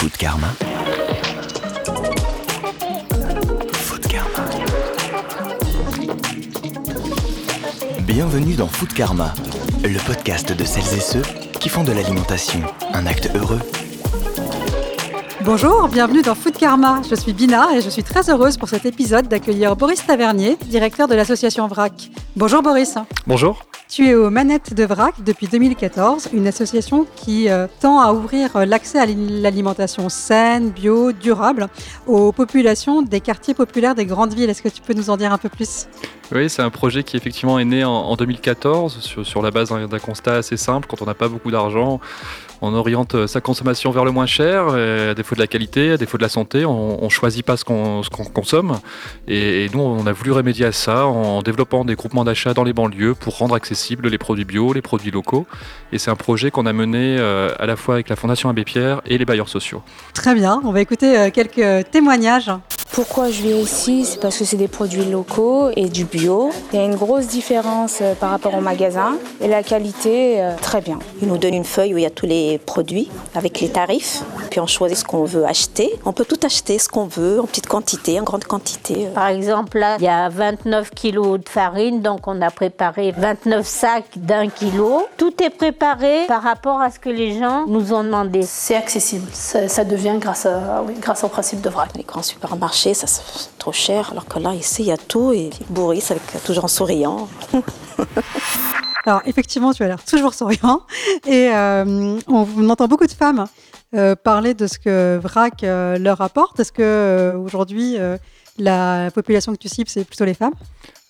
[0.00, 0.46] Food Karma.
[3.74, 4.46] Food Karma.
[8.06, 9.34] Bienvenue dans Food Karma,
[9.84, 11.20] le podcast de celles et ceux
[11.60, 12.60] qui font de l'alimentation
[12.94, 13.60] un acte heureux.
[15.42, 17.02] Bonjour, bienvenue dans Food Karma.
[17.06, 21.08] Je suis Bina et je suis très heureuse pour cet épisode d'accueillir Boris Tavernier, directeur
[21.08, 22.10] de l'association VRAC.
[22.36, 22.94] Bonjour Boris.
[23.26, 23.69] Bonjour.
[23.90, 28.54] Tu es aux manettes de VRAC depuis 2014, une association qui euh, tend à ouvrir
[28.54, 31.66] euh, l'accès à l'alimentation saine, bio, durable
[32.06, 34.48] aux populations des quartiers populaires des grandes villes.
[34.48, 35.88] Est-ce que tu peux nous en dire un peu plus?
[36.32, 40.34] Oui, c'est un projet qui effectivement est né en, 2014 sur, la base d'un constat
[40.34, 40.86] assez simple.
[40.88, 42.00] Quand on n'a pas beaucoup d'argent,
[42.62, 45.96] on oriente euh, sa consommation vers le moins cher, à défaut de la qualité, à
[45.96, 48.78] défaut de la santé, on, ne choisit pas ce qu'on consomme.
[49.26, 52.72] Et, nous, on a voulu remédier à ça en développant des groupements d'achat dans les
[52.72, 55.46] banlieues pour rendre accessibles les produits bio, les produits locaux.
[55.92, 58.64] Et c'est un projet qu'on a mené euh, à la fois avec la Fondation Abbé
[58.64, 59.82] Pierre et les bailleurs sociaux.
[60.14, 62.50] Très bien, on va écouter euh, quelques témoignages.
[62.92, 66.50] Pourquoi je viens ici C'est parce que c'est des produits locaux et du bio.
[66.72, 70.56] Il y a une grosse différence euh, par rapport au magasin et la qualité, euh,
[70.60, 70.98] très bien.
[71.22, 74.24] Ils nous donnent une feuille où il y a tous les produits avec les tarifs.
[74.50, 75.88] Puis on choisit ce qu'on veut acheter.
[76.04, 79.06] On peut tout acheter, ce qu'on veut, en petite quantité, en grande quantité.
[79.14, 83.64] Par exemple, là, il y a 29 kilos de farine, donc on a préparé 29
[83.64, 85.06] sacs d'un kilo.
[85.16, 88.42] Tout est préparé par rapport à ce que les gens nous ont demandé.
[88.42, 89.28] C'est accessible.
[89.32, 91.90] Ça, devient grâce, à, grâce au principe de vrac.
[91.96, 94.10] Les grands supermarchés ça c'est trop cher.
[94.12, 97.28] Alors que là, ici, il y a tout et Boris avec toujours en souriant.
[99.06, 100.82] Alors effectivement, tu as l'air toujours souriant
[101.26, 103.46] et euh, on, entend beaucoup de femmes
[103.94, 106.60] euh, parler de ce que VRAC euh, leur apporte.
[106.60, 107.96] Est-ce que aujourd'hui
[108.60, 110.54] la population que tu cibles, c'est plutôt les femmes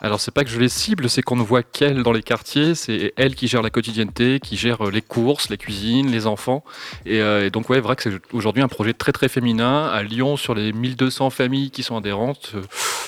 [0.02, 2.74] alors c'est pas que je les cible, c'est qu'on ne voit qu'elle dans les quartiers,
[2.74, 6.64] c'est elle qui gère la quotidienneté, qui gère euh, les courses, les cuisines, les enfants.
[7.04, 9.88] Et, euh, donc ouais, vrai que c'est aujourd'hui un projet très très féminin.
[9.88, 12.62] À Lyon, sur les 1200 familles qui sont adhérentes, euh,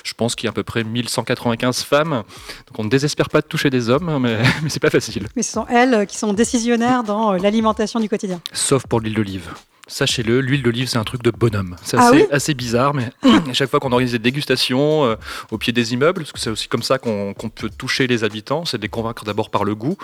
[0.05, 2.25] je pense qu'il y a à peu près 1195 femmes.
[2.67, 5.29] Donc on ne désespère pas de toucher des hommes, hein, mais, mais c'est pas facile.
[5.35, 8.43] Mais ce sont elles qui sont décisionnaires dans l'alimentation du quotidien.
[8.53, 9.49] Sauf pour l'huile d'olive.
[9.89, 11.75] Sachez-le, l'huile d'olive, c'est un truc de bonhomme.
[11.83, 13.11] C'est ah assez, bizarre, mais
[13.51, 15.17] à chaque fois qu'on organise des dégustations euh,
[15.51, 18.65] au pied des immeubles, parce que c'est aussi comme ça qu'on peut toucher les habitants,
[18.65, 19.97] c'est de les convaincre d'abord par le goût.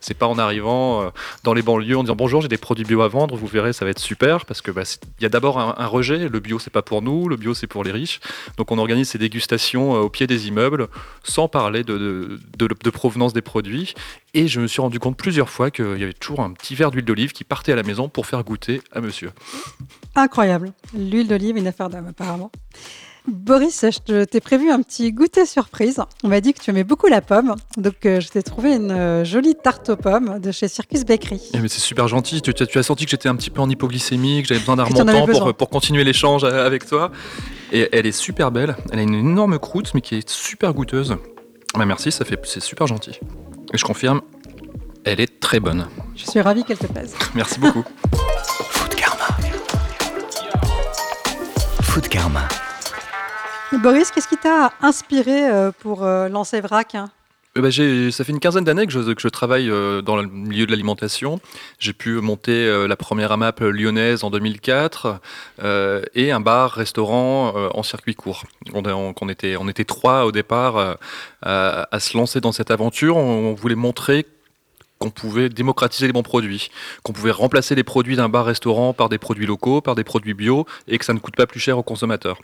[0.00, 1.10] C'est pas en arrivant euh,
[1.44, 3.84] dans les banlieues en disant bonjour, j'ai des produits bio à vendre, vous verrez, ça
[3.84, 4.84] va être super, parce que bah,
[5.20, 6.30] il y a d'abord un, rejet.
[6.30, 8.20] Le bio, c'est pas pour nous, le bio, c'est pour les riches.
[8.56, 10.88] Donc on organise ces dégustations euh, au pied des immeubles,
[11.24, 13.94] sans parler de, de provenance des produits.
[14.36, 16.90] Et je me suis rendu compte plusieurs fois qu'il y avait toujours un petit verre
[16.90, 19.30] d'huile d'olive qui partait à la maison pour faire goûter à monsieur.
[20.14, 20.74] Incroyable.
[20.94, 22.50] L'huile d'olive, une affaire d'homme apparemment.
[23.26, 26.02] Boris, je t'ai prévu un petit goûter surprise.
[26.22, 28.90] On m'a dit que tu aimais beaucoup la pomme, donc euh, je t'ai trouvé une
[28.90, 31.40] euh, jolie tarte aux pommes de chez Circus Bakery.
[31.54, 32.42] Eh, mais c'est super gentil.
[32.42, 35.26] Tu, as senti que j'étais un petit peu en hypoglycémie, que j'avais besoin d'un remontant
[35.26, 37.10] pour, pour, continuer l'échange euh, avec toi.
[37.72, 38.76] Et elle est super belle.
[38.92, 41.16] Elle a une énorme croûte, mais qui est super goûteuse.
[41.74, 43.18] Bah, merci, ça fait, c'est super gentil.
[43.72, 44.22] Et je confirme,
[45.04, 45.86] elle est très bonne.
[46.14, 47.14] Je suis ravie qu'elle te plaise.
[47.34, 47.84] Merci beaucoup.
[48.70, 49.26] Food Karma.
[51.82, 52.48] Food Karma.
[53.72, 56.96] Boris, qu'est-ce qui t'a inspiré euh, pour euh, lancer VRAC
[57.56, 57.70] euh, bah,
[58.12, 59.68] ça fait une quinzaine d'années que je, travaille
[60.02, 61.40] dans le milieu de l'alimentation.
[61.78, 65.20] J'ai pu monter la première AMAP lyonnaise en 2004
[66.14, 68.44] et un bar-restaurant en circuit court.
[68.72, 70.98] On, était, trois au départ
[71.42, 73.16] à, à, se lancer dans cette aventure.
[73.16, 74.26] On, voulait montrer
[74.98, 76.70] qu'on pouvait démocratiser les bons produits,
[77.02, 80.66] qu'on pouvait remplacer les produits d'un bar-restaurant par des produits locaux, par des produits bio,
[80.88, 82.38] et que ça ne coûte pas plus cher aux consommateurs.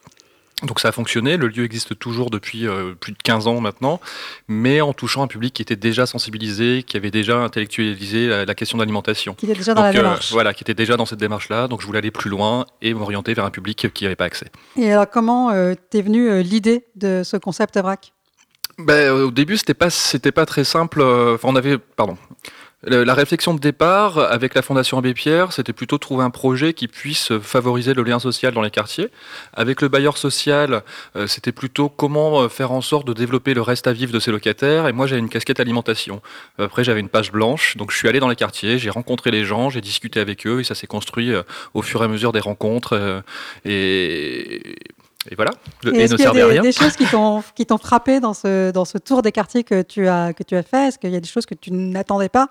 [0.62, 4.00] Donc ça a fonctionné, le lieu existe toujours depuis euh, plus de 15 ans maintenant,
[4.46, 8.78] mais en touchant un public qui était déjà sensibilisé, qui avait déjà intellectualisé la, question
[8.78, 9.34] d'alimentation.
[9.34, 10.30] Qui était déjà dans la euh, démarche.
[10.30, 13.34] voilà, qui était déjà dans cette démarche-là, donc je voulais aller plus loin et m'orienter
[13.34, 14.46] vers un public qui n'y avait pas accès.
[14.76, 18.12] Et alors comment euh, t'es venue l'idée de ce concept VRAC
[18.78, 21.02] ben, Au début, c'était pas, c'était pas très simple.
[21.02, 22.16] Enfin, on avait, pardon,
[22.84, 26.88] la réflexion de départ avec la Fondation Abbé Pierre, c'était plutôt trouver un projet qui
[26.88, 29.08] puisse favoriser le lien social dans les quartiers.
[29.54, 30.82] Avec le bailleur social,
[31.14, 34.18] euh, c'était plutôt comment euh, faire en sorte de développer le reste à vivre de
[34.18, 34.88] ses locataires.
[34.88, 36.22] Et moi, j'avais une casquette alimentation.
[36.58, 37.76] Après, j'avais une page blanche.
[37.76, 40.60] Donc, je suis allé dans les quartiers, j'ai rencontré les gens, j'ai discuté avec eux
[40.60, 41.42] et ça s'est construit euh,
[41.74, 43.22] au fur et à mesure des rencontres.
[43.64, 44.76] Et
[45.30, 45.52] et voilà,
[45.84, 48.34] le et, est-ce qu'il y a des, des, choses qui t'ont qui t'ont frappé dans
[48.34, 50.88] ce dans ce tour des quartiers que tu as que tu as fait?
[50.88, 52.48] Est-ce qu'il y a des choses que tu n'attendais pas?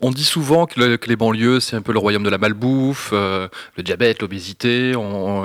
[0.00, 2.38] On dit souvent que, le- que les banlieues, c'est un peu le royaume de la
[2.38, 4.92] malbouffe, euh, le diabète, l'obésité.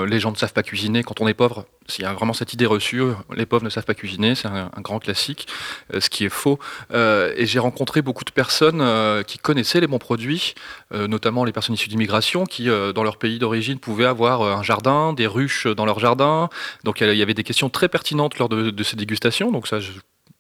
[0.07, 1.65] les gens ne savent pas cuisiner quand on est pauvre.
[1.89, 3.01] S'il y a vraiment cette idée reçue,
[3.35, 5.47] les pauvres ne savent pas cuisiner, c'est un, grand classique,
[5.93, 6.59] euh, ce qui est faux.
[6.93, 8.83] Euh, et j'ai rencontré beaucoup de personnes
[9.25, 10.53] qui connaissaient les bons produits,
[10.91, 15.27] notamment les personnes issues d'immigration, qui, dans leur pays d'origine, pouvaient avoir un jardin, des
[15.27, 16.49] ruches dans leur jardin.
[16.83, 19.51] Donc il y avait des questions très pertinentes lors de, de ces dégustations.
[19.51, 19.91] Donc ça, je-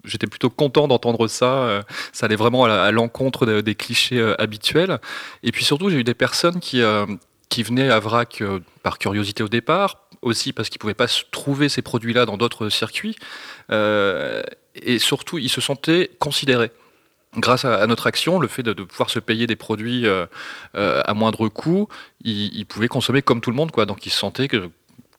[0.07, 1.45] J'étais plutôt content d'entendre ça.
[1.45, 1.81] euh,
[2.13, 4.99] Ça allait vraiment à l'encontre de- des clichés euh, habituels.
[5.43, 7.05] Et puis surtout, j'ai eu des personnes qui, euh,
[7.49, 8.43] qui venaient à Vrac
[8.83, 12.69] par curiosité au départ, aussi parce qu'ils ne pouvaient pas trouver ces produits-là dans d'autres
[12.69, 13.15] circuits.
[13.69, 16.71] Et surtout, ils se sentaient considérés.
[17.35, 20.05] Grâce à, notre action, le fait de, pouvoir se payer des produits
[20.73, 21.87] à moindre coût,
[22.23, 23.71] ils, ils pouvaient consommer comme tout le monde.
[23.71, 23.85] Quoi.
[23.85, 24.69] Donc ils se sentaient que,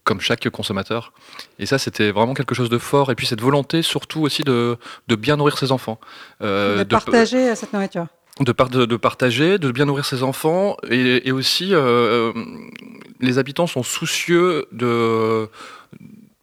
[0.09, 1.13] comme chaque consommateur.
[1.59, 3.11] Et ça, c'était vraiment quelque chose de fort.
[3.13, 4.79] Et puis cette volonté, surtout aussi, de,
[5.11, 5.99] de bien nourrir ses enfants.
[6.43, 8.07] Euh, de partager euh, cette nourriture.
[8.49, 12.33] de, par- de- de partager, de bien nourrir ses enfants, et, et aussi euh,
[13.21, 15.49] les habitants sont soucieux de,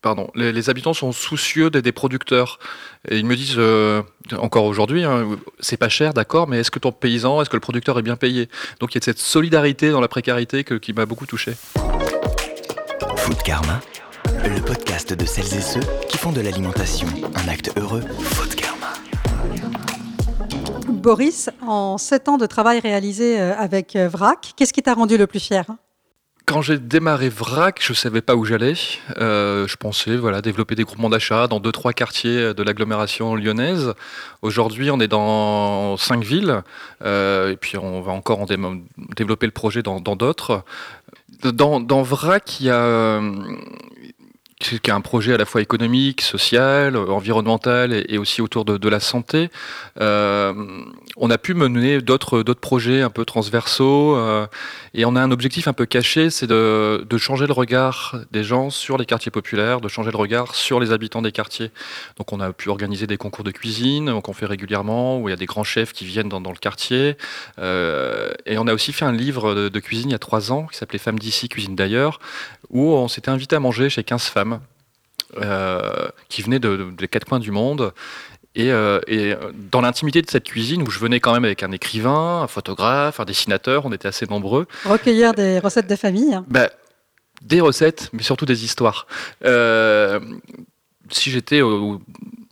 [0.02, 2.60] pardon, les, les habitants sont soucieux des, des producteurs.
[3.10, 4.02] Et ils me disent euh,
[4.38, 7.66] encore aujourd'hui, hein, c'est pas cher, d'accord, mais est-ce que ton paysan, est-ce que le
[7.68, 8.48] producteur est bien payé?
[8.80, 11.54] Donc il y a cette solidarité dans la précarité que- qui m'a beaucoup touché.
[13.26, 13.80] Food Karma,
[14.44, 18.02] le podcast de celles et ceux qui font de l'alimentation un acte heureux.
[18.20, 18.94] Food Karma.
[20.88, 25.18] Boris, en sept ans de travail réalisé euh, avec euh, VRAC, qu'est-ce qui t'a rendu
[25.18, 25.66] le plus fier?
[26.46, 28.76] Quand j'ai démarré VRAC, je savais pas où j'allais.
[29.18, 33.96] Euh, je pensais voilà développer des groupements d'achat dans deux trois quartiers de l'agglomération lyonnaise.
[34.44, 36.62] Aujourd'hui, on est dans cinq villes
[37.04, 38.58] euh, et puis on va encore en dé-
[39.16, 40.64] développer le projet dans d'autres.
[41.44, 43.32] Dans, dans VRAC, il y a euh,
[44.70, 49.00] qui est un projet à la fois économique, social, environnemental et, aussi autour de, la
[49.00, 49.50] santé.
[50.00, 50.54] Euh,
[51.18, 54.48] on a pu mener d'autres projets un peu transversaux euh,
[54.94, 58.70] et on a un objectif un peu caché, c'est de, changer le regard des gens
[58.70, 61.72] sur les quartiers populaires, de changer le regard sur les habitants des quartiers.
[62.18, 65.34] Donc on a pu organiser des concours de cuisine qu'on fait régulièrement, où il y
[65.34, 67.18] a des grands chefs qui viennent dans, le quartier.
[67.60, 70.52] Euh, et on a aussi fait un livre de, de cuisine il y a trois
[70.52, 72.20] ans qui s'appelait Femmes d'ici, cuisine d'ailleurs,
[72.70, 74.55] où on s'était invité à manger chez 15 femmes
[76.30, 77.94] qui venaient de, de- des quatre coins du monde.
[78.58, 79.34] Et, euh, et
[79.72, 83.20] dans l'intimité de cette cuisine, où je venais quand même avec un écrivain, un photographe,
[83.20, 86.40] un dessinateur, on était assez nombreux, Recueillir des recettes de famille.
[86.48, 86.70] bah,
[87.42, 89.08] des recettes, mais surtout des histoires.
[89.44, 90.22] Euh,
[91.10, 91.62] si j'étais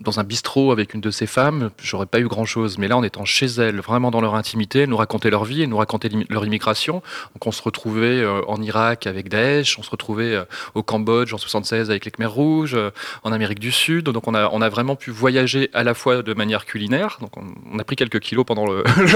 [0.03, 2.77] dans un bistrot avec une de ces femmes, j'aurais pas eu grand chose.
[2.77, 5.63] Mais là, en étant chez elles, vraiment dans leur intimité, elles nous racontaient leur vie,
[5.63, 6.95] elles nous racontaient leur immigration.
[7.33, 10.44] Donc, on se retrouvait euh, en Irak avec Daesh, on se retrouvait euh,
[10.75, 12.91] au Cambodge en 76 avec les Khmers rouges, euh,
[13.23, 14.05] en Amérique du Sud.
[14.05, 17.17] Donc, on a, vraiment pu voyager à la fois de manière culinaire.
[17.21, 18.65] Donc, on, a pris quelques kilos pendant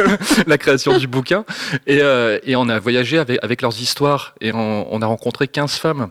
[0.47, 1.45] la création du bouquin.
[1.87, 2.01] Et,
[2.55, 4.35] on a voyagé avec, leurs histoires.
[4.41, 6.09] Et on, on a rencontré 15 femmes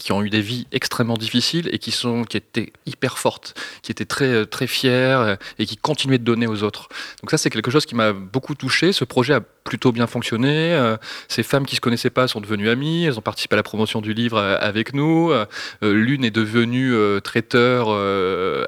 [0.00, 3.92] qui ont eu des vies extrêmement difficiles et qui sont qui étaient hyper fortes, qui
[3.92, 6.88] étaient très euh, très fières euh, et qui continuaient de donner aux autres.
[7.22, 8.92] Donc ça c'est quelque chose qui m'a beaucoup touché.
[8.92, 10.72] Ce projet a plutôt bien fonctionné.
[10.72, 10.96] Euh,
[11.28, 13.04] Ces femmes qui se connaissaient pas sont devenues amies.
[13.04, 15.32] Elles ont participé à la promotion du livre avec nous.
[15.82, 17.88] L'une est devenue traiteur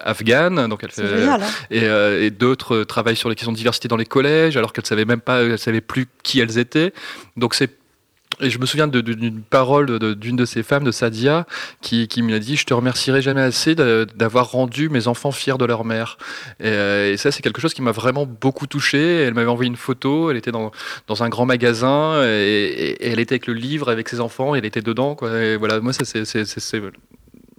[0.03, 1.43] afghane, donc elle fait génial.
[1.43, 1.47] hein.
[1.71, 5.07] et, et d'autres travaillent sur les questions de diversité dans les collèges alors qu'elles savaient
[5.07, 6.93] même pas, elles savaient plus qui elles étaient.
[7.37, 7.71] Donc c'est
[8.41, 11.47] et je me souviens d'une parole d'une de ces femmes, de Sadia,
[11.81, 15.65] qui, qui me dit Je te remercierai jamais assez d'avoir rendu mes enfants fiers de
[15.65, 16.19] leur mère.
[16.61, 19.23] Et, euh, et ça, c'est quelque chose qui m'a vraiment beaucoup touché.
[19.23, 20.31] Elle m'avait envoyé une photo.
[20.31, 20.73] Elle était dans,
[21.07, 24.55] dans un grand magasin et, elle était avec le livre, avec ses enfants.
[24.55, 25.17] Et elle était dedans.
[25.41, 26.83] Et voilà, moi, c'est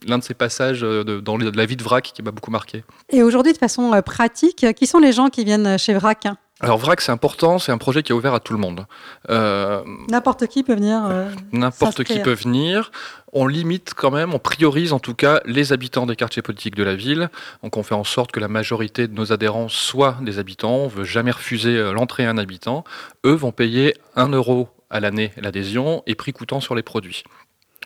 [0.05, 2.83] l'un de ces passages euh, de- dans la vie de Vrac qui m'a beaucoup marqué.
[3.09, 6.37] Et aujourd'hui, de façon euh, pratique, qui sont les gens qui viennent chez VRAC hein?
[6.63, 8.85] Alors VRAC, c'est important, c'est un projet qui est ouvert à tout le monde.
[9.29, 11.01] Euh, N'importe qui peut venir.
[11.05, 12.91] euh, N'importe qui peut venir.
[13.33, 16.83] On limite quand même, on priorise en tout cas les habitants des quartiers politiques de
[16.83, 17.29] la ville.
[17.63, 20.75] Donc on fait en sorte que la majorité de nos adhérents soient des habitants.
[20.75, 22.83] On veut jamais refuser euh, l'entrée à un habitant.
[23.25, 27.23] Eux vont payer 1 euro à l'année l'adhésion et prix coûtant sur les produits.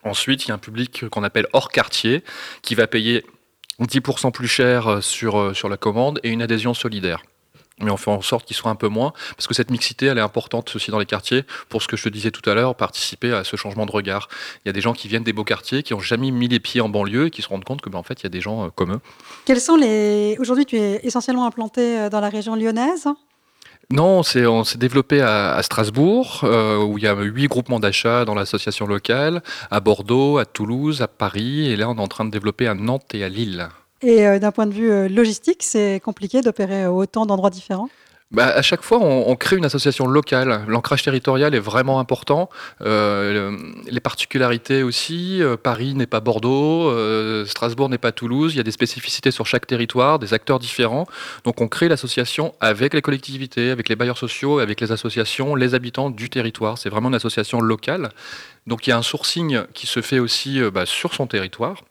[0.03, 2.23] Ensuite, il y a un public qu'on appelle hors quartier
[2.61, 3.25] qui va payer
[3.81, 7.23] 10% plus cher sur, sur la commande et une adhésion solidaire.
[7.79, 10.17] Mais on fait en sorte qu'ils soient un peu moins, parce que cette mixité, elle
[10.17, 12.73] est importante aussi dans les quartiers, pour ce que je te disais tout à l'heure,
[12.73, 14.29] participer à ce changement de regard.
[14.65, 16.59] Il y a des gens qui viennent des beaux quartiers, qui n'ont jamais mis les
[16.59, 18.29] pieds en banlieue, et qui se rendent compte que, ben, en fait, il y a
[18.29, 18.99] des gens euh, comme eux.
[19.45, 20.35] Quels sont les.
[20.39, 23.07] Aujourd'hui, tu es essentiellement implanté euh, dans la région lyonnaise?
[23.89, 27.47] Non, on s'est, on s'est développé à, à Strasbourg, euh, où il y a huit
[27.47, 32.01] groupements d'achat dans l'association locale, à Bordeaux, à Toulouse, à Paris, et là, on est
[32.01, 33.69] en train de développer à Nantes et à Lille.
[34.01, 37.89] Et euh, d'un point de vue euh, logistique, c'est compliqué d'opérer à autant d'endroits différents?
[38.29, 40.65] bah, à chaque fois, on, crée une association locale.
[40.67, 42.49] L'ancrage territorial est vraiment important.
[42.81, 43.57] Euh,
[43.89, 45.41] les particularités aussi.
[45.41, 48.53] Euh, Paris n'est pas Bordeaux, euh, Strasbourg n'est pas Toulouse.
[48.53, 51.07] Il y a des spécificités sur chaque territoire, des acteurs différents.
[51.45, 55.73] Donc, on crée l'association avec les collectivités, avec les bailleurs sociaux, avec les associations, les
[55.73, 56.77] habitants du territoire.
[56.77, 58.09] C'est vraiment une association locale.
[58.65, 61.81] Donc, il y a un sourcing qui se fait aussi bah, sur son territoire.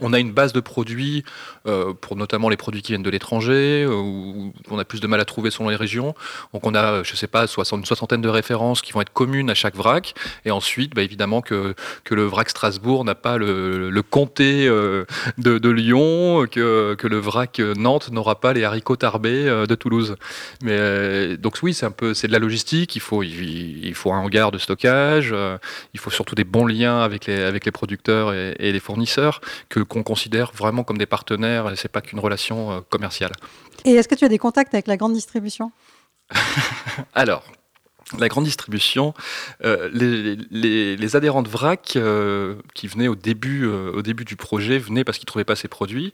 [0.00, 1.24] On a une base de produits
[1.66, 5.06] euh, pour notamment les produits qui viennent de l'étranger, euh, où on a plus de
[5.06, 6.14] mal à trouver selon les régions.
[6.52, 9.50] Donc on a, je ne sais pas, une soixantaine de références qui vont être communes
[9.50, 10.14] à chaque vrac.
[10.44, 15.04] Et ensuite, bah, évidemment que, que le vrac Strasbourg n'a pas le, comté euh,
[15.38, 20.16] de, Lyon, que, que, le vrac Nantes n'aura pas les haricots tarbés de Toulouse.
[20.62, 22.96] Mais donc oui, c'est un peu, c'est de la logistique.
[22.96, 25.34] Il faut, il, faut un hangar de stockage.
[25.94, 29.40] il faut surtout des bons liens avec les, avec les producteurs et, et les fournisseurs
[29.68, 33.32] que qu'on considère vraiment comme des partenaires et c'est pas qu'une relation euh, commerciale.
[33.84, 35.72] Et est-ce que tu as des contacts avec la grande distribution?
[37.14, 37.44] Alors,
[38.18, 39.14] la grande distribution,
[39.64, 45.04] euh, les, adhérents de VRAC euh, qui venaient au début, au début du projet venaient
[45.04, 46.12] parce qu'ils ne trouvaient pas ces produits.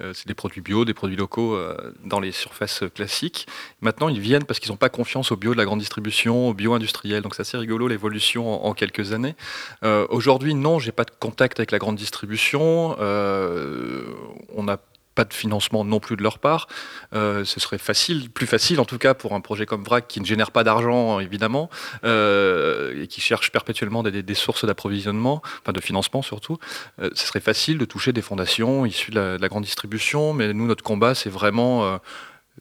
[0.00, 1.58] c'est des produits bio, des produits locaux
[2.04, 3.46] dans les surfaces classiques.
[3.80, 6.54] Maintenant, ils viennent parce qu'ils n'ont pas confiance au bio de la grande distribution, au
[6.54, 7.22] bio industriel.
[7.22, 9.34] Donc c'est assez rigolo l'évolution en, quelques années.
[9.82, 12.96] Aujourd'hui, non, j'ai pas de contact avec la grande distribution.
[12.98, 14.78] on a
[15.14, 16.68] pas de financement non plus de leur part.
[17.14, 20.20] Euh, ce serait facile, plus facile en tout cas pour un projet comme VRAC qui
[20.20, 21.68] ne génère pas d'argent évidemment
[22.04, 26.58] euh, et qui cherche perpétuellement des, sources d'approvisionnement, enfin de financement surtout.
[27.00, 30.66] Euh, ce serait facile de toucher des fondations issues de la, grande distribution, mais nous
[30.66, 31.98] notre combat c'est vraiment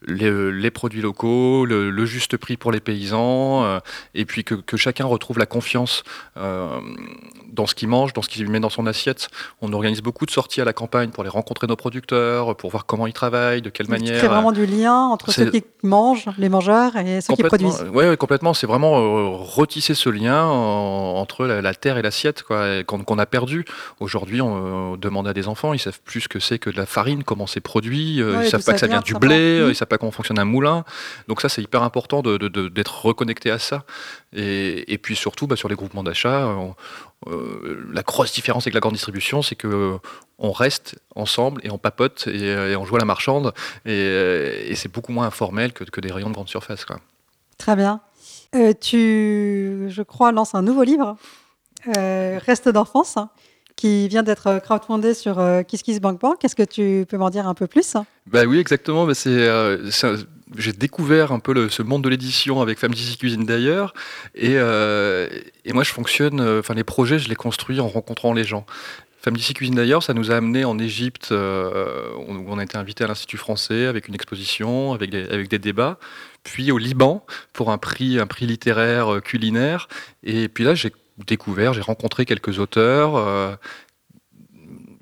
[0.08, 3.80] les, produits locaux, le, juste prix pour les paysans, euh,
[4.16, 6.04] et puis que, chacun retrouve la confiance
[6.38, 6.80] euh,
[7.52, 9.28] dans ce qu'il mange, dans ce qu'il met dans son assiette.
[9.62, 12.86] On organise beaucoup de sorties à la campagne pour les rencontrer nos producteurs, pour voir
[12.86, 14.22] comment ils travaillent, de quelle manière.
[14.22, 17.86] C'est vraiment du lien entre ceux qui mangent, les mangeurs, et ceux qui produisent.
[17.94, 18.54] Oui, complètement.
[18.54, 23.66] C'est vraiment euh, retisser ce lien entre la, terre et l'assiette qu'on a perdu.
[24.00, 26.86] Aujourd'hui, on demande à des enfants, ils savent plus ce que c'est que de la
[26.86, 30.12] farine, comment c'est produit, ils savent pas que ça vient du blé, savent pas comment
[30.12, 30.84] fonctionne un moulin.
[31.28, 33.84] Donc ça, c'est hyper important d'être reconnecté à ça.
[34.34, 36.56] Et, puis surtout, bah, sur les groupements d'achat,
[37.28, 39.98] euh, la grosse différence avec la grande distribution, c'est que euh,
[40.38, 43.54] on reste ensemble et on papote et, on joue à la marchande.
[43.86, 46.86] Et, c'est beaucoup moins informel que, des rayons de grande surface.
[47.58, 48.02] Très bien.
[48.56, 51.18] Euh, tu, je crois, lances un nouveau livre,
[51.86, 53.18] Reste d'enfance
[53.80, 56.44] qui vient d'être crowdfundé sur euh, KissKissBankBank.
[56.44, 57.96] Est-ce que tu peux m'en dire un peu plus?
[58.28, 59.06] Bah Oui, exactement.
[59.06, 59.90] Bah c'est, euh,
[60.58, 63.94] j'ai découvert un peu ce monde de l'édition avec Femmes d'ici Cuisine d'ailleurs.
[64.36, 65.30] Et, euh,
[65.64, 68.66] et, moi, je fonctionne, enfin, les projets, je les construis en rencontrant les gens.
[69.22, 73.06] Femmes d'ici Cuisine d'ailleurs, ça nous a amené en Égypte, où on a été invité
[73.06, 76.00] à l'Institut français avec une exposition, avec des, avec des débats,
[76.44, 79.88] puis au Liban pour un prix, un prix littéraire culinaire.
[80.24, 80.92] Et puis là, j'ai
[81.26, 83.56] découvert, j'ai rencontré quelques auteurs euh,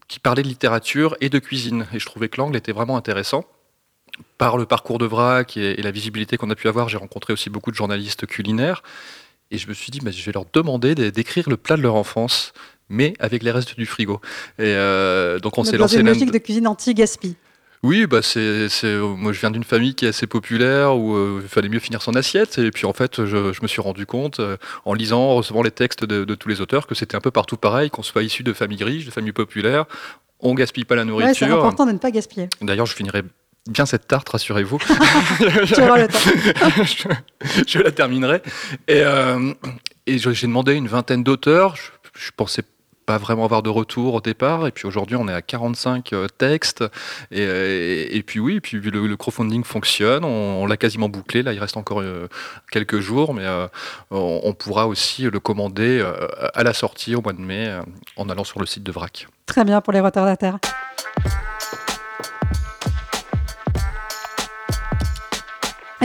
[0.07, 1.87] qui parlaient de littérature et de cuisine.
[1.93, 3.45] Et je trouvais que l'angle était vraiment intéressant.
[4.37, 7.49] Par le parcours de Vrac et, la visibilité qu'on a pu avoir, j'ai rencontré aussi
[7.49, 8.83] beaucoup de journalistes culinaires.
[9.51, 12.53] Et je me suis dit, je vais leur demander d'écrire le plat de leur enfance,
[12.89, 14.19] mais avec les restes du frigo.
[14.59, 15.95] Et euh, donc on s'est lancé.
[15.95, 17.35] Dans une logique de cuisine anti-gaspi.
[17.87, 21.47] Oui, bah c'est, moi je viens d'une famille qui est assez populaire où euh, il
[21.47, 24.57] fallait mieux finir son assiette et puis en fait je, me suis rendu compte euh,
[24.83, 27.55] en lisant, en recevant les textes de, tous les auteurs que c'était un peu partout
[27.55, 29.85] pareil, qu'on soit issu de familles riches, de familles populaires,
[30.41, 31.47] on gaspille pas la nourriture.
[31.47, 32.49] c'est important de ne pas gaspiller.
[32.59, 33.23] D'ailleurs, je finirai
[33.69, 34.79] bien cette tarte, rassurez-vous.
[35.73, 37.23] tu auras le temps.
[37.67, 38.41] je, la terminerai.
[38.89, 39.53] Et, euh,
[40.07, 41.77] et j'ai demandé une vingtaine d'auteurs.
[41.77, 41.83] Je,
[42.19, 42.76] je pensais pas
[43.17, 44.67] vraiment avoir de retour au départ.
[44.67, 46.83] Et puis aujourd'hui, on est à 45 euh, textes.
[47.33, 50.25] Euh, et, puis oui, puis le, crowdfunding fonctionne.
[50.25, 51.43] On, l'a quasiment bouclé.
[51.43, 52.27] Là, il reste encore euh,
[52.69, 53.45] quelques jours, mais
[54.11, 56.03] on, pourra aussi le commander
[56.53, 57.73] à la sortie au mois de mai
[58.17, 59.27] en allant sur le site de VRAC.
[59.45, 60.57] Très bien pour les retardataires.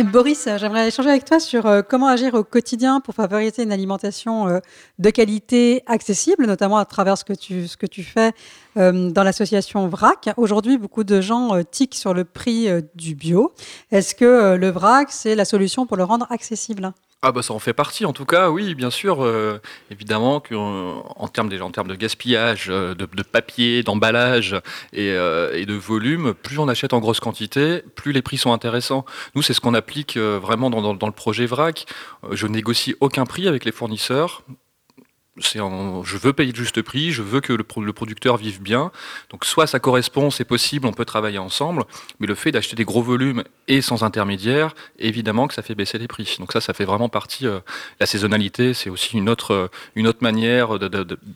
[0.05, 4.49] Boris, j'aimerais échanger avec toi sur euh, comment agir au quotidien pour favoriser une alimentation
[4.49, 4.59] euh,
[4.99, 7.35] de qualité accessible, notamment à travers ce que
[7.87, 8.33] tu, fais
[8.77, 10.31] euh, dans l'association VRAC.
[10.37, 13.53] Aujourd'hui, beaucoup de gens tiquent sur le prix du bio.
[13.91, 16.93] Est-ce que le VRAC, c'est la solution pour le rendre accessible?
[17.25, 19.61] Ah bah ça en fait partie en tout cas, oui bien sûr, euh,
[19.93, 24.57] évidemment qu'en en termes de, en termes de gaspillage, euh, de, papier, d'emballage
[24.97, 29.05] euh, et, de volume, plus on achète en grosse quantité, plus les prix sont intéressants.
[29.37, 31.87] Nous c'est ce qu'on applique vraiment dans, dans, le projet VRAC.
[32.33, 34.43] Je négocie aucun prix avec les fournisseurs
[35.37, 38.91] je veux payer le juste prix, je veux que le, producteur vive bien.
[39.31, 41.85] Donc soit ça correspond, c'est possible, on peut travailler ensemble,
[42.21, 45.97] mais le fait d'acheter des gros volumes et sans intermédiaire, évidemment que ça fait baisser
[45.97, 46.37] les prix.
[46.39, 47.47] Donc ça, ça fait vraiment partie.
[47.47, 47.61] Euh,
[47.99, 50.79] la saisonnalité, c'est aussi une autre, euh, une autre manière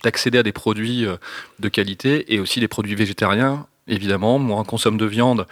[0.03, 1.17] d'accéder à des produits euh,
[1.59, 3.67] de qualité et aussi des produits végétariens.
[3.89, 5.47] Évidemment, moins on consomme de viande,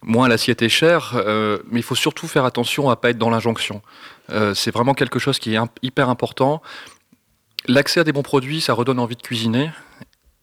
[0.00, 1.20] moins l'assiette est chère,
[1.72, 3.82] mais il faut surtout faire attention à pas être dans l'injonction.
[4.54, 6.62] c'est vraiment quelque chose qui est hyper important.
[7.68, 9.70] L'accès à des bons produits, ça redonne envie de cuisiner,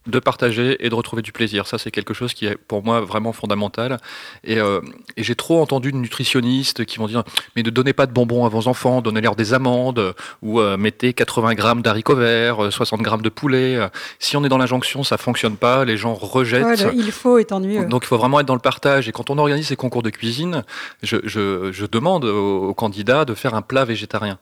[0.08, 1.68] de partager et de retrouver du plaisir.
[1.68, 3.98] Ça, c'est quelque chose qui est pour moi vraiment fondamental.
[4.44, 4.82] Et, euh,
[5.18, 7.24] j'ai trop entendu de nutritionnistes qui vont dire
[7.56, 11.14] Mais ne donnez pas de bonbons à vos enfants, donnez-leur des amandes, ou euh, mettez
[11.14, 13.78] 80 grammes d'haricots verts, 60 euh, grammes de poulet.
[14.20, 16.86] Si on est dans l'injonction, ça fonctionne pas, les gens rejettent.
[16.96, 17.86] il faut est ennuyeux.
[17.86, 19.10] Donc il faut vraiment être dans le partage.
[19.10, 20.64] Et quand on organise ces concours de cuisine,
[21.04, 24.38] je demande aux candidats de faire un plat végétarien.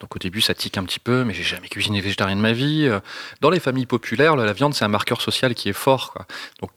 [0.00, 2.52] Donc au début, ça tique un petit peu, mais j'ai jamais cuisiné végétarien de ma
[2.52, 2.86] vie.
[2.86, 3.00] Euh,
[3.40, 6.14] dans les familles populaires, la viande, c'est un marqueur social qui est fort.
[6.60, 6.70] Donc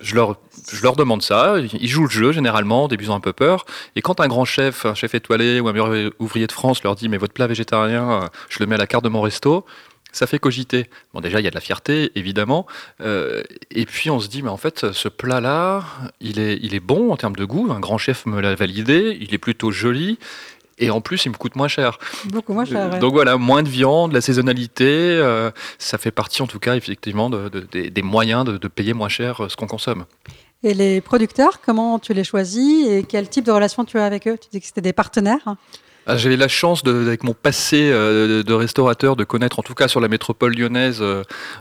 [0.00, 3.64] je leur, demande ça, ils jouent le jeu généralement, au début ont un peu peur.
[3.94, 6.96] Et quand un grand chef, un chef étoilé ou un meilleur ouvrier de France leur
[6.96, 9.64] dit mais votre plat végétarien, euh, je le mets à la carte de mon resto,
[10.10, 10.88] ça fait cogiter.
[11.14, 12.66] Bon déjà il y a de la fierté évidemment,
[13.00, 15.84] euh, et puis on se dit mais en fait ce plat-là,
[16.20, 19.38] il est bon en termes de goût, un grand chef me l'a validé, il est
[19.38, 20.18] plutôt joli,
[20.78, 21.98] et en plus, il me coûte moins cher.
[22.26, 22.98] Beaucoup moins cher.
[22.98, 27.30] Donc voilà, moins de viande, la saisonnalité, euh, ça fait partie en tout cas effectivement
[27.30, 30.04] des moyens de, payer moins cher euh, ce qu'on consomme.
[30.64, 34.28] Et les producteurs, comment tu les choisis et quel type de relation tu as avec
[34.28, 34.38] eux?
[34.40, 35.56] Tu dis que c'était des partenaires
[36.06, 39.88] ah, J'avais la chance, avec mon passé euh, de restaurateur, de connaître, en tout cas
[39.88, 41.02] sur la métropole lyonnaise,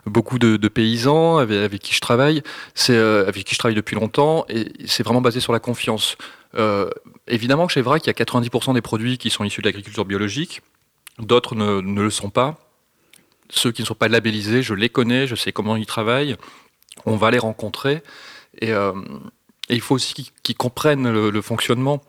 [0.06, 2.44] beaucoup de, paysans avec, qui je travaille.
[2.76, 6.16] C'est avec qui je travaille depuis longtemps, et c'est vraiment basé sur la confiance.
[6.56, 6.90] Euh,
[7.28, 10.62] évidemment chez VRAC, il y a 90% des produits qui sont issus de l'agriculture biologique.
[11.20, 12.58] D'autres ne, le sont pas.
[13.50, 16.36] Ceux qui ne sont pas labellisés, je les connais, je sais comment ils travaillent.
[17.06, 18.02] On va les rencontrer.
[18.60, 18.94] Et, euh,
[19.70, 22.02] il faut aussi qu'ils comprennent le, fonctionnement.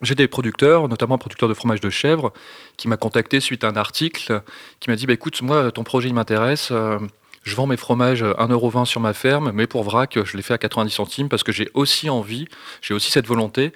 [0.00, 2.32] J'ai des producteurs, notamment un producteur de fromage de chèvre,
[2.78, 4.42] qui m'a contacté suite à un article,
[4.80, 6.72] qui m'a dit bah, écoute, moi, ton projet m'intéresse.
[7.42, 10.54] Euh, je vends mes fromages 1,20€ sur ma ferme, mais pour vrac, je les fais
[10.54, 12.46] à 90 centimes parce que j'ai aussi envie,
[12.80, 13.72] j'ai aussi cette volonté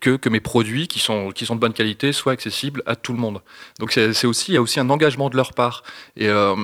[0.00, 3.40] que, mes produits qui sont, de bonne qualité soient accessibles à tout le monde.
[3.78, 5.82] Donc c'est aussi, il y a aussi un engagement de leur part.
[6.20, 6.54] Euh,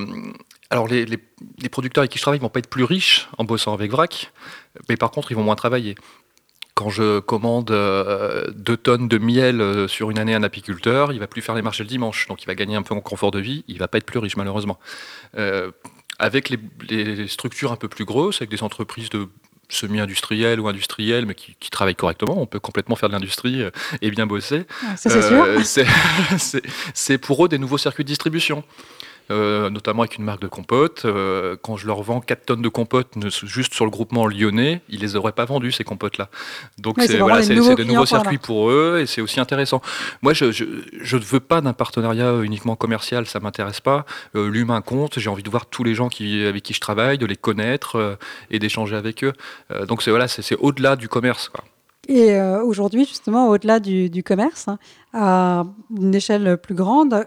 [0.69, 1.07] alors les,
[1.71, 4.33] producteurs avec qui je travaille ne vont pas être plus riches en bossant avec vrac,
[4.89, 5.95] mais par contre ils vont moins travailler.
[6.75, 11.13] Quand je commande 2 euh, tonnes de miel euh, sur une année à un apiculteur,
[11.13, 13.01] il va plus faire les marchés le dimanche, donc il va gagner un peu en
[13.01, 14.79] confort de vie, il va pas être plus riche malheureusement
[16.21, 19.27] avec les, structures un peu plus grosses, avec des entreprises de
[19.71, 22.41] semi-industrielles ou industrielles, mais qui, travaillent correctement.
[22.41, 23.71] On peut complètement faire de l'industrie euh,
[24.03, 24.67] et bien bosser.
[24.97, 25.63] c'est euh,
[26.95, 28.65] C'est pour eux des nouveaux circuits de distribution.
[29.31, 31.03] Euh, notamment avec une marque de compote.
[31.05, 33.15] Euh, quand je leur vends 4 tonnes de compote
[33.45, 36.31] juste sur le groupement lyonnais, ils les auraient pas vendus ces compotes-là.
[36.79, 39.83] Donc c'est voilà, des nouveaux circuits pour eux et c'est aussi intéressant.
[40.23, 40.65] Moi, je, je,
[41.17, 44.05] ne veux pas d'un partenariat uniquement commercial, ça m'intéresse pas.
[44.35, 45.19] Euh, l'humain compte.
[45.21, 48.19] J'ai envie de voir tous les gens qui, avec qui je travaille, de les connaître
[48.51, 49.33] et d'échanger avec eux.
[49.87, 51.49] donc c'est voilà, c'est au-delà du commerce.
[51.49, 51.65] Quoi.
[52.09, 54.79] Et aujourd'hui, justement, au-delà du, du, commerce, hein,
[55.13, 55.65] à
[55.97, 57.25] une échelle plus grande,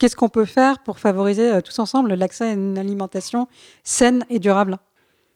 [0.00, 3.48] Qu'est-ce qu'on peut faire pour favoriser euh, tous ensemble l'accès à une alimentation
[3.84, 4.78] saine et durable?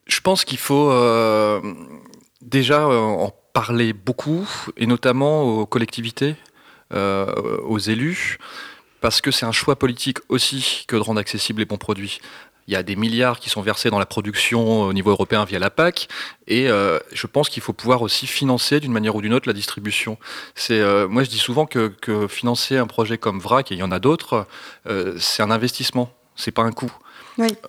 [0.06, 1.60] Je pense qu'il faut euh,
[2.40, 4.48] déjà euh, en parler beaucoup,
[4.78, 6.34] et notamment aux collectivités,
[6.90, 8.38] aux élus,
[9.00, 12.20] parce que c'est un choix politique aussi que de rendre accessibles les bons produits.
[12.66, 15.58] Il y a des milliards qui sont versés dans la production au niveau européen via
[15.58, 16.08] la PAC,
[16.46, 19.54] et euh, je pense qu'il faut pouvoir aussi financer d'une manière ou d'une autre la
[19.54, 20.18] distribution.
[20.54, 21.92] C'est, euh, moi, je dis souvent que,
[22.28, 24.46] financer un projet comme VRAC, et il y en a d'autres,
[24.88, 26.92] euh, c'est un investissement, c'est pas un coût.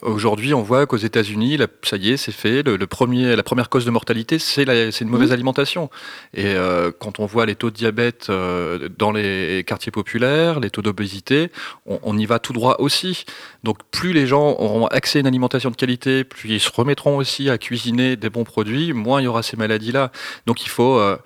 [0.04, 2.62] Aujourd'hui, on voit qu'aux États-Unis, ça y est, c'est fait.
[2.62, 4.64] Le, premier, la première cause de mortalité, c'est
[5.02, 5.90] une mauvaise alimentation.
[6.36, 10.70] Et euh, quand on voit les taux de diabète euh, dans les quartiers populaires, les
[10.70, 11.52] taux d'obésité,
[11.86, 13.26] on, y va tout droit aussi.
[13.64, 17.18] Donc, plus les gens auront accès à une alimentation de qualité, plus ils se remettront
[17.18, 20.12] aussi à cuisiner des bons produits, moins il y aura ces maladies-là.
[20.46, 21.18] Donc, il faut, euh,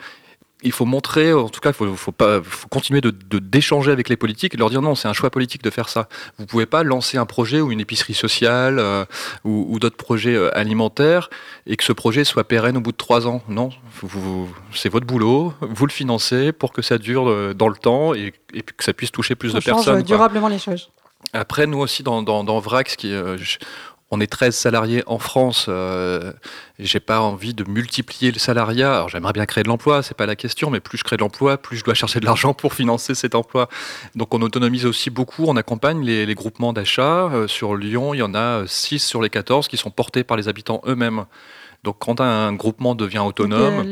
[0.61, 4.09] il faut montrer, en tout cas, il faut, faut, pas, faut continuer de, d'échanger avec
[4.09, 6.09] les politiques et leur dire non, c'est un choix politique de faire ça.
[6.37, 9.05] Vous pouvez pas lancer un projet ou une épicerie sociale euh,
[9.45, 11.29] ou, d'autres projets euh, alimentaires
[11.65, 13.41] et que ce projet soit pérenne au bout de trois ans.
[13.47, 13.69] Non,
[14.73, 18.33] c'est votre boulot, vous le financez pour que ça dure euh, dans le temps et,
[18.53, 20.01] et que ça puisse toucher plus de personnes.
[20.01, 20.89] durablement les choses.
[21.33, 23.13] Après, nous aussi, dans, dans, dans VRAC, qui,
[24.11, 25.67] on est 13 salariés en France.
[25.69, 26.33] Euh,
[26.79, 28.95] j'ai pas envie de multiplier le salariat.
[28.95, 31.21] Alors j'aimerais bien créer de l'emploi, c'est pas la question, mais plus je crée de
[31.21, 33.69] l'emploi, plus je dois chercher de l'argent pour financer cet emploi.
[34.15, 37.25] Donc on autonomise aussi beaucoup, on accompagne les, groupements d'achat.
[37.25, 40.37] Euh, sur Lyon, il y en a 6 sur les 14 qui sont portés par
[40.37, 41.25] les habitants eux-mêmes.
[41.83, 43.83] Donc quand un groupement devient autonome,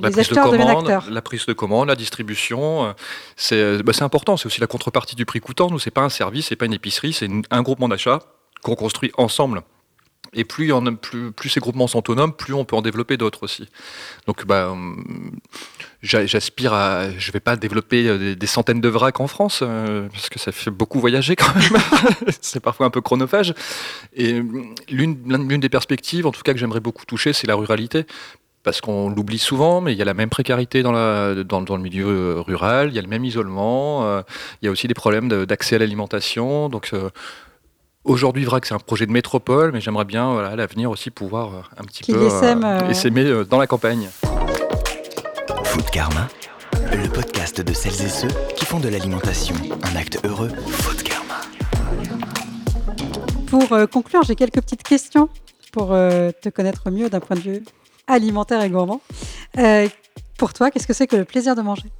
[0.00, 2.94] la, prise de commande, la prise de commande, la distribution,
[3.52, 4.36] euh, bah, c'est important.
[4.36, 5.68] C'est aussi la contrepartie du prix coûtant.
[5.68, 8.20] Nous, c'est pas un service, c'est pas une épicerie, c'est un groupement d'achat
[8.64, 9.62] qu'on construit ensemble.
[10.34, 13.68] Et plus, plus, plus, ces groupements sont autonomes, plus on peut en développer d'autres aussi.
[14.26, 15.30] Donc, bah, hum,
[16.02, 17.10] j'aspire à.
[17.10, 20.38] Je ne vais pas développer euh, des, centaines de vracs en France, euh, parce que
[20.38, 21.80] ça fait beaucoup voyager quand même.
[22.40, 23.54] c'est parfois un peu chronophage.
[24.14, 24.42] Et
[24.88, 28.04] l'une des perspectives, en tout cas, que j'aimerais beaucoup toucher, c'est la ruralité
[28.64, 31.82] parce qu'on l'oublie souvent, mais il y a la même précarité dans, la, dans, le
[31.82, 34.22] milieu euh, rural, il y a le même isolement,
[34.62, 36.70] il y a aussi des problèmes d'accès à l'alimentation.
[38.04, 41.54] Aujourd'hui, VRAC, c'est un projet de métropole, mais j'aimerais bien voilà, à l'avenir aussi pouvoir
[41.54, 44.10] euh, un petit peu euh, essaimer euh, dans la campagne.
[45.64, 46.28] Food Karma,
[46.92, 50.50] le podcast de celles et ceux qui font de l'alimentation un acte heureux.
[50.68, 51.40] Food Karma.
[53.46, 55.30] Pour conclure, j'ai quelques petites questions
[55.72, 57.62] pour te connaître mieux d'un point de vue
[58.06, 59.00] alimentaire et gourmand.
[60.36, 61.90] pour toi, qu'est-ce que c'est que le plaisir de manger?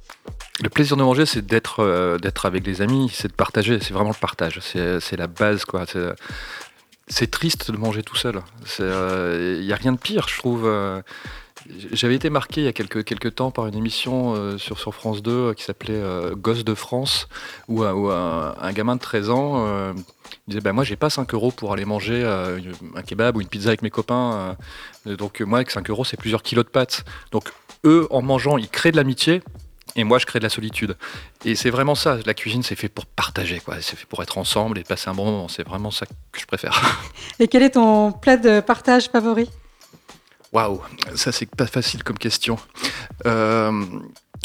[0.61, 3.93] Le plaisir de manger, c'est d'être euh, d'être avec des amis, c'est de partager, c'est
[3.93, 5.85] vraiment le partage, c'est la base quoi.
[7.07, 8.41] C'est triste de manger tout seul.
[8.79, 10.65] Il n'y euh, a rien de pire, je trouve.
[10.65, 11.01] Euh.
[11.91, 15.23] J'avais été marqué il y a quelques, quelques temps par une émission sur, sur France
[15.23, 15.99] 2 qui s'appelait
[16.35, 17.27] Gosse de France,
[17.67, 19.93] où, un, gamin de 13 ans
[20.47, 23.69] disait bah, Moi, j'ai pas 5 euros pour aller manger un kebab ou une pizza
[23.69, 24.55] avec mes copains.
[25.07, 27.03] donc, moi, avec 5 euros, c'est plusieurs kilos de pâtes.
[27.31, 27.51] Donc,
[27.83, 29.41] eux, en mangeant, ils créent de l'amitié
[29.95, 30.97] et moi, je crée de la solitude.
[31.45, 32.17] Et c'est vraiment ça.
[32.25, 33.75] La cuisine, c'est fait pour partager, quoi.
[33.81, 35.47] C'est fait pour être ensemble et passer un bon moment.
[35.47, 37.01] C'est vraiment ça que je préfère.
[37.39, 39.49] Et quel est ton plat de partage favori?
[40.51, 40.81] Waouh,
[41.15, 42.57] ça c'est pas facile comme question.
[43.25, 43.71] Euh,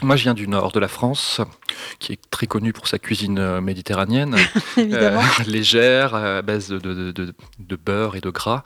[0.02, 1.40] moi, je viens du nord de la France,
[2.00, 4.36] qui est très connu pour sa cuisine euh, méditerranéenne,
[4.78, 8.64] euh, légère, à base de, de, beurre et de gras.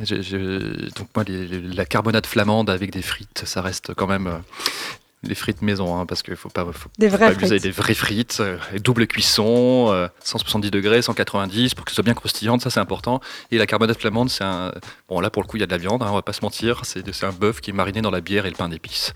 [0.00, 4.42] donc moi, la carbonade flamande avec des frites, ça reste quand même
[5.26, 7.94] les frites maison, hein, parce qu'il ne faut pas, faut, des pas abuser des vraies
[7.94, 12.70] frites, euh, double cuisson, 170 euh, degrés, 190 pour que ce soit bien croustillante, ça
[12.70, 13.20] c'est important.
[13.50, 14.72] Et la carbonate flamande, c'est un.
[15.08, 16.32] Bon, là pour le coup, il y a de la viande, hein, on va pas
[16.32, 19.12] se mentir, c'est un bœuf qui est mariné dans la bière et le pain d'épices.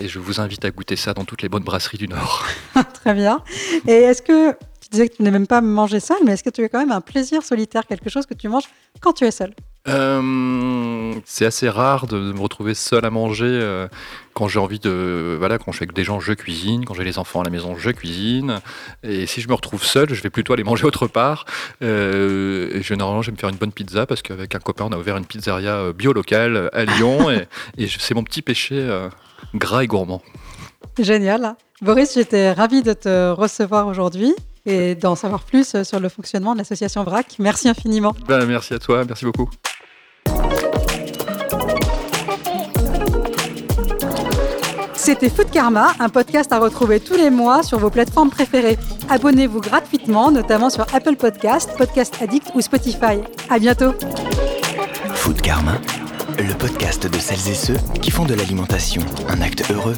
[0.00, 2.44] Et je vous invite à goûter ça dans toutes les bonnes brasseries du Nord.
[2.94, 3.42] Très bien.
[3.86, 6.50] Et est-ce que tu disais que tu n'aimes même pas manger seul, mais est-ce que
[6.50, 8.68] tu as quand même un plaisir solitaire, quelque chose que tu manges
[9.00, 9.54] quand tu es seul?
[9.86, 13.86] Euh, c'est assez rare de, me retrouver seul à manger euh,
[14.32, 15.36] quand j'ai envie de.
[15.38, 16.84] Voilà, quand je suis avec des gens, je cuisine.
[16.84, 18.60] Quand j'ai les enfants à la maison, je cuisine.
[19.02, 21.44] Et si je me retrouve seul, je vais plutôt aller manger autre part.
[21.82, 24.92] Euh, et généralement, je vais me faire une bonne pizza parce qu'avec un copain, on
[24.92, 27.30] a ouvert une pizzeria bio locale à Lyon.
[27.30, 28.86] et, et c'est mon petit péché
[29.54, 30.22] gras et gourmand.
[30.98, 31.56] Génial.
[31.82, 34.34] Boris, j'étais ravie de te recevoir aujourd'hui
[34.66, 37.36] et d'en savoir plus sur le fonctionnement de l'association VRAC.
[37.38, 38.14] Merci infiniment.
[38.26, 39.50] Ben, merci à toi, merci beaucoup.
[45.04, 48.78] C'était Food Karma, un podcast à retrouver tous les mois sur vos plateformes préférées.
[49.10, 53.20] Abonnez-vous gratuitement, notamment sur Apple Podcast, Podcast Addict ou Spotify.
[53.50, 53.92] À bientôt.
[55.14, 55.74] Food Karma,
[56.38, 59.96] le podcast de celles et ceux qui font de l'alimentation un acte heureux.